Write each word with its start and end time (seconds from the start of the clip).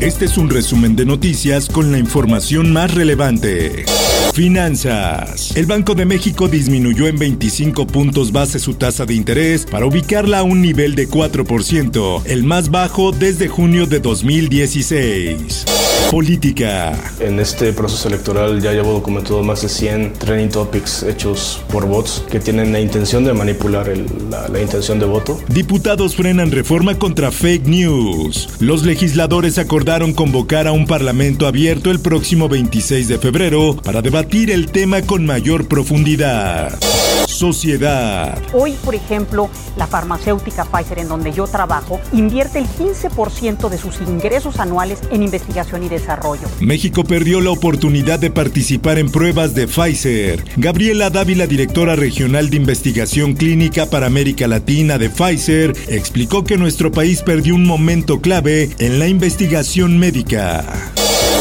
Este 0.00 0.26
es 0.26 0.36
un 0.36 0.50
resumen 0.50 0.94
de 0.94 1.06
noticias 1.06 1.70
con 1.70 1.90
la 1.90 1.96
información 1.96 2.70
más 2.70 2.92
relevante. 2.92 3.86
Finanzas. 4.34 5.56
El 5.56 5.64
Banco 5.64 5.94
de 5.94 6.04
México 6.04 6.48
disminuyó 6.48 7.06
en 7.06 7.18
25 7.18 7.86
puntos 7.86 8.30
base 8.30 8.58
su 8.58 8.74
tasa 8.74 9.06
de 9.06 9.14
interés 9.14 9.64
para 9.64 9.86
ubicarla 9.86 10.40
a 10.40 10.42
un 10.42 10.60
nivel 10.60 10.94
de 10.96 11.08
4%, 11.08 12.22
el 12.26 12.44
más 12.44 12.70
bajo 12.70 13.12
desde 13.12 13.48
junio 13.48 13.86
de 13.86 14.00
2016. 14.00 15.64
Política. 16.10 16.92
En 17.18 17.40
este 17.40 17.72
proceso 17.72 18.08
electoral 18.08 18.60
ya 18.60 18.72
llevo 18.72 18.92
documentado 18.92 19.42
más 19.42 19.62
de 19.62 19.70
100 19.70 20.12
trending 20.12 20.50
topics 20.50 21.02
hechos 21.02 21.62
por 21.72 21.86
bots 21.86 22.22
que 22.30 22.38
tienen 22.38 22.72
la 22.72 22.80
intención 22.80 23.24
de 23.24 23.32
manipular 23.32 23.90
la, 24.30 24.46
la 24.48 24.60
intención 24.60 25.00
de 25.00 25.06
voto. 25.06 25.40
Diputados 25.48 26.14
frenan 26.14 26.52
reforma 26.52 26.96
contra 26.96 27.32
fake 27.32 27.66
news. 27.66 28.50
Los 28.60 28.84
legisladores 28.84 29.58
acordaron 29.58 29.85
convocar 29.86 30.66
a 30.66 30.72
un 30.72 30.84
parlamento 30.84 31.46
abierto 31.46 31.92
el 31.92 32.00
próximo 32.00 32.48
26 32.48 33.06
de 33.06 33.18
febrero 33.18 33.76
para 33.84 34.02
debatir 34.02 34.50
el 34.50 34.66
tema 34.66 35.00
con 35.02 35.24
mayor 35.24 35.68
profundidad. 35.68 36.76
Sociedad. 37.28 38.36
Hoy, 38.52 38.72
por 38.84 38.94
ejemplo, 38.94 39.48
la 39.76 39.86
farmacéutica 39.86 40.64
Pfizer, 40.64 40.98
en 41.00 41.08
donde 41.08 41.32
yo 41.32 41.46
trabajo, 41.46 42.00
invierte 42.12 42.58
el 42.58 42.66
15% 42.66 43.68
de 43.68 43.78
sus 43.78 44.00
ingresos 44.00 44.58
anuales 44.58 45.00
en 45.10 45.22
investigación 45.22 45.84
y 45.84 45.88
desarrollo. 45.88 46.48
México 46.60 47.04
perdió 47.04 47.40
la 47.40 47.50
oportunidad 47.50 48.18
de 48.18 48.30
participar 48.30 48.98
en 48.98 49.10
pruebas 49.10 49.54
de 49.54 49.68
Pfizer. 49.68 50.42
Gabriela 50.56 51.10
Dávila, 51.10 51.46
directora 51.46 51.94
regional 51.94 52.48
de 52.48 52.56
investigación 52.56 53.34
clínica 53.34 53.86
para 53.86 54.06
América 54.06 54.48
Latina 54.48 54.98
de 54.98 55.10
Pfizer, 55.10 55.76
explicó 55.88 56.42
que 56.42 56.56
nuestro 56.56 56.90
país 56.90 57.22
perdió 57.22 57.54
un 57.54 57.66
momento 57.66 58.20
clave 58.20 58.70
en 58.78 58.98
la 58.98 59.08
investigación 59.08 59.75
médica. 59.84 60.64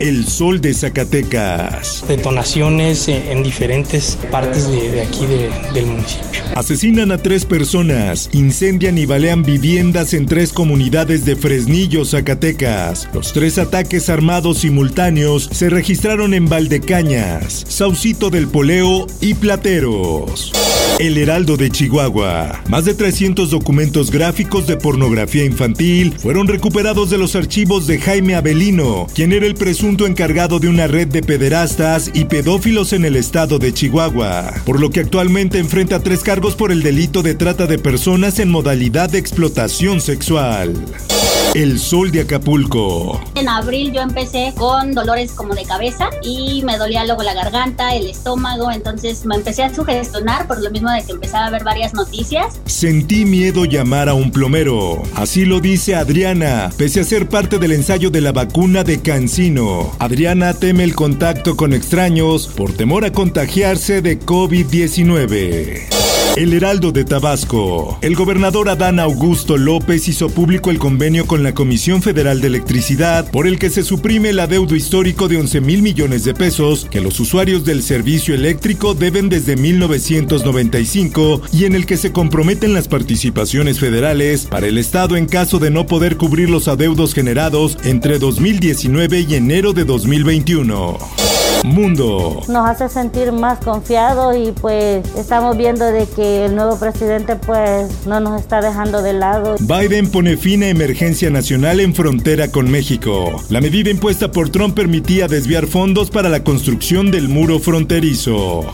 El 0.00 0.26
sol 0.26 0.60
de 0.60 0.74
Zacatecas. 0.74 2.04
Detonaciones 2.08 3.06
en 3.06 3.44
diferentes 3.44 4.18
partes 4.30 4.68
de, 4.68 5.02
aquí 5.02 5.24
del 5.26 5.86
municipio. 5.86 6.42
Asesinan 6.56 7.12
a 7.12 7.18
tres 7.18 7.44
personas, 7.44 8.28
incendian 8.32 8.98
y 8.98 9.06
balean 9.06 9.44
viviendas 9.44 10.14
en 10.14 10.26
tres 10.26 10.52
comunidades 10.52 11.24
de 11.24 11.36
Fresnillo, 11.36 12.04
Zacatecas. 12.04 13.08
Los 13.14 13.32
tres 13.32 13.56
ataques 13.56 14.10
armados 14.10 14.58
simultáneos 14.58 15.48
se 15.52 15.70
registraron 15.70 16.34
en 16.34 16.48
Valdecañas, 16.48 17.64
Saucito 17.68 18.30
del 18.30 18.48
Poleo 18.48 19.06
y 19.20 19.34
Plateros. 19.34 20.52
El 21.00 21.18
Heraldo 21.18 21.56
de 21.56 21.70
Chihuahua. 21.70 22.62
Más 22.68 22.84
de 22.84 22.94
300 22.94 23.50
documentos 23.50 24.12
gráficos 24.12 24.68
de 24.68 24.76
pornografía 24.76 25.44
infantil 25.44 26.14
fueron 26.16 26.46
recuperados 26.46 27.10
de 27.10 27.18
los 27.18 27.34
archivos 27.34 27.88
de 27.88 27.98
Jaime 27.98 28.36
Avelino, 28.36 29.08
quien 29.12 29.32
era 29.32 29.44
el 29.46 29.56
presunto 29.56 30.06
encargado 30.06 30.60
de 30.60 30.68
una 30.68 30.86
red 30.86 31.08
de 31.08 31.22
pederastas 31.22 32.12
y 32.14 32.26
pedófilos 32.26 32.92
en 32.92 33.04
el 33.04 33.16
estado 33.16 33.58
de 33.58 33.74
Chihuahua, 33.74 34.54
por 34.64 34.78
lo 34.80 34.90
que 34.90 35.00
actualmente 35.00 35.58
enfrenta 35.58 35.98
tres 35.98 36.20
cargos 36.20 36.54
por 36.54 36.70
el 36.70 36.84
delito 36.84 37.24
de 37.24 37.34
trata 37.34 37.66
de 37.66 37.78
personas 37.78 38.38
en 38.38 38.50
modalidad 38.50 39.10
de 39.10 39.18
explotación 39.18 40.00
sexual. 40.00 40.74
El 41.54 41.78
sol 41.78 42.10
de 42.10 42.22
Acapulco. 42.22 43.20
En 43.36 43.48
abril 43.48 43.92
yo 43.92 44.00
empecé 44.00 44.52
con 44.56 44.92
dolores 44.92 45.30
como 45.30 45.54
de 45.54 45.64
cabeza 45.64 46.10
y 46.20 46.64
me 46.64 46.76
dolía 46.78 47.04
luego 47.04 47.22
la 47.22 47.32
garganta, 47.32 47.94
el 47.94 48.08
estómago, 48.08 48.72
entonces 48.72 49.24
me 49.24 49.36
empecé 49.36 49.62
a 49.62 49.72
sugestionar 49.72 50.48
por 50.48 50.60
lo 50.60 50.68
mismo 50.72 50.90
de 50.90 51.04
que 51.04 51.12
empezaba 51.12 51.46
a 51.46 51.50
ver 51.50 51.62
varias 51.62 51.94
noticias. 51.94 52.60
Sentí 52.66 53.24
miedo 53.24 53.66
llamar 53.66 54.08
a 54.08 54.14
un 54.14 54.32
plomero. 54.32 55.00
Así 55.14 55.44
lo 55.44 55.60
dice 55.60 55.94
Adriana, 55.94 56.72
pese 56.76 57.02
a 57.02 57.04
ser 57.04 57.28
parte 57.28 57.60
del 57.60 57.70
ensayo 57.70 58.10
de 58.10 58.20
la 58.20 58.32
vacuna 58.32 58.82
de 58.82 59.00
Cancino. 59.00 59.92
Adriana 60.00 60.54
teme 60.54 60.82
el 60.82 60.96
contacto 60.96 61.56
con 61.56 61.72
extraños 61.72 62.48
por 62.48 62.72
temor 62.72 63.04
a 63.04 63.12
contagiarse 63.12 64.02
de 64.02 64.18
COVID-19. 64.18 66.03
El 66.36 66.52
Heraldo 66.52 66.90
de 66.90 67.04
Tabasco. 67.04 67.96
El 68.02 68.16
gobernador 68.16 68.68
Adán 68.68 68.98
Augusto 68.98 69.56
López 69.56 70.08
hizo 70.08 70.28
público 70.28 70.72
el 70.72 70.80
convenio 70.80 71.28
con 71.28 71.44
la 71.44 71.54
Comisión 71.54 72.02
Federal 72.02 72.40
de 72.40 72.48
Electricidad 72.48 73.30
por 73.30 73.46
el 73.46 73.56
que 73.56 73.70
se 73.70 73.84
suprime 73.84 74.30
el 74.30 74.40
adeudo 74.40 74.74
histórico 74.74 75.28
de 75.28 75.36
11 75.36 75.60
mil 75.60 75.80
millones 75.80 76.24
de 76.24 76.34
pesos 76.34 76.88
que 76.90 77.00
los 77.00 77.20
usuarios 77.20 77.64
del 77.64 77.84
servicio 77.84 78.34
eléctrico 78.34 78.94
deben 78.94 79.28
desde 79.28 79.54
1995 79.54 81.42
y 81.52 81.66
en 81.66 81.76
el 81.76 81.86
que 81.86 81.96
se 81.96 82.10
comprometen 82.10 82.74
las 82.74 82.88
participaciones 82.88 83.78
federales 83.78 84.46
para 84.46 84.66
el 84.66 84.76
Estado 84.76 85.16
en 85.16 85.26
caso 85.26 85.60
de 85.60 85.70
no 85.70 85.86
poder 85.86 86.16
cubrir 86.16 86.50
los 86.50 86.66
adeudos 86.66 87.14
generados 87.14 87.78
entre 87.84 88.18
2019 88.18 89.20
y 89.20 89.36
enero 89.36 89.72
de 89.72 89.84
2021. 89.84 90.98
Mundo. 91.64 92.42
Nos 92.46 92.68
hace 92.68 92.88
sentir 92.88 93.32
más 93.32 93.58
confiados 93.58 94.36
y 94.36 94.52
pues 94.52 95.02
estamos 95.16 95.56
viendo 95.56 95.86
de 95.86 96.06
que 96.06 96.44
el 96.44 96.54
nuevo 96.54 96.78
presidente 96.78 97.36
pues 97.36 98.06
no 98.06 98.20
nos 98.20 98.40
está 98.40 98.60
dejando 98.60 99.02
de 99.02 99.14
lado. 99.14 99.56
Biden 99.60 100.10
pone 100.10 100.36
fin 100.36 100.62
a 100.62 100.68
emergencia 100.68 101.30
nacional 101.30 101.80
en 101.80 101.94
frontera 101.94 102.48
con 102.48 102.70
México. 102.70 103.42
La 103.48 103.62
medida 103.62 103.90
impuesta 103.90 104.30
por 104.30 104.50
Trump 104.50 104.76
permitía 104.76 105.26
desviar 105.26 105.66
fondos 105.66 106.10
para 106.10 106.28
la 106.28 106.44
construcción 106.44 107.10
del 107.10 107.28
muro 107.28 107.58
fronterizo. 107.58 108.64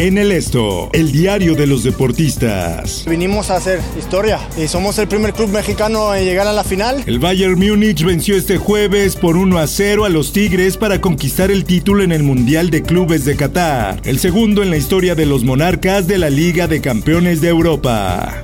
En 0.00 0.16
el 0.16 0.32
esto, 0.32 0.88
el 0.94 1.12
diario 1.12 1.54
de 1.54 1.66
los 1.66 1.82
deportistas. 1.82 3.04
Vinimos 3.06 3.50
a 3.50 3.56
hacer 3.56 3.82
historia 3.98 4.40
y 4.56 4.66
somos 4.66 4.98
el 4.98 5.08
primer 5.08 5.34
club 5.34 5.50
mexicano 5.50 6.14
en 6.14 6.24
llegar 6.24 6.46
a 6.46 6.54
la 6.54 6.64
final. 6.64 7.04
El 7.06 7.18
Bayern 7.18 7.58
Múnich 7.58 8.02
venció 8.02 8.34
este 8.34 8.56
jueves 8.56 9.14
por 9.14 9.36
1 9.36 9.58
a 9.58 9.66
0 9.66 10.06
a 10.06 10.08
los 10.08 10.32
Tigres 10.32 10.78
para 10.78 11.02
conquistar 11.02 11.50
el 11.50 11.64
título 11.64 12.02
en 12.02 12.12
el 12.12 12.22
Mundial 12.22 12.70
de 12.70 12.80
Clubes 12.80 13.26
de 13.26 13.36
Qatar, 13.36 14.00
el 14.04 14.18
segundo 14.18 14.62
en 14.62 14.70
la 14.70 14.78
historia 14.78 15.14
de 15.14 15.26
los 15.26 15.44
monarcas 15.44 16.06
de 16.06 16.16
la 16.16 16.30
Liga 16.30 16.66
de 16.66 16.80
Campeones 16.80 17.42
de 17.42 17.48
Europa. 17.48 18.40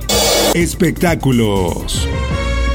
Espectáculos. 0.53 2.07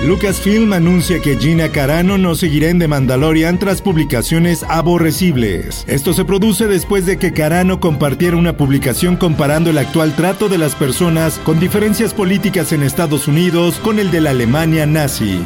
Lucasfilm 0.04 0.72
anuncia 0.72 1.20
que 1.20 1.36
Gina 1.36 1.68
Carano 1.70 2.18
no 2.18 2.34
seguirá 2.34 2.70
en 2.70 2.80
The 2.80 2.88
Mandalorian 2.88 3.60
tras 3.60 3.80
publicaciones 3.80 4.64
aborrecibles. 4.68 5.84
Esto 5.86 6.12
se 6.12 6.24
produce 6.24 6.66
después 6.66 7.06
de 7.06 7.18
que 7.18 7.32
Carano 7.32 7.78
compartiera 7.78 8.36
una 8.36 8.56
publicación 8.56 9.16
comparando 9.16 9.70
el 9.70 9.78
actual 9.78 10.16
trato 10.16 10.48
de 10.48 10.58
las 10.58 10.74
personas 10.74 11.38
con 11.44 11.60
diferencias 11.60 12.14
políticas 12.14 12.72
en 12.72 12.82
Estados 12.82 13.28
Unidos 13.28 13.76
con 13.76 14.00
el 14.00 14.10
de 14.10 14.22
la 14.22 14.30
Alemania 14.30 14.86
nazi. 14.86 15.40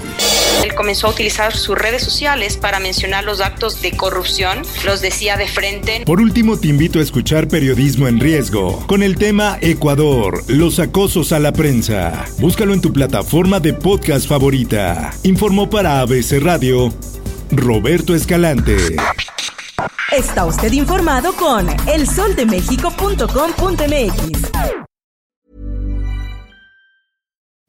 Él 0.63 0.75
comenzó 0.75 1.07
a 1.07 1.11
utilizar 1.11 1.55
sus 1.55 1.77
redes 1.77 2.03
sociales 2.03 2.57
para 2.57 2.81
mencionar 2.81 3.25
los 3.25 3.41
actos 3.41 3.81
de 3.83 3.93
corrupción, 3.93 4.63
los 4.85 5.01
decía 5.01 5.37
de 5.37 5.49
frente. 5.49 6.03
Por 6.05 6.21
último, 6.21 6.59
te 6.59 6.69
invito 6.69 6.99
a 6.99 7.03
escuchar 7.03 7.49
Periodismo 7.49 8.09
en 8.09 8.21
Riesgo, 8.21 8.87
con 8.87 9.03
el 9.03 9.17
tema 9.17 9.59
Ecuador, 9.61 10.43
los 10.49 10.79
acosos 10.79 11.33
a 11.33 11.39
la 11.39 11.53
prensa. 11.53 12.25
Búscalo 12.39 12.75
en 12.75 12.81
tu 12.81 12.93
plataforma 12.93 13.61
de 13.61 13.73
podcast 13.73 14.29
favorita. 14.29 15.13
Informó 15.23 15.71
para 15.71 16.01
ABC 16.01 16.41
Radio 16.41 16.93
Roberto 17.51 18.15
Escalante. 18.15 18.77
Está 20.13 20.47
usted 20.47 20.73
informado 20.73 21.35
con 21.35 21.69
elsoldemexico.com.mx. 21.89 24.56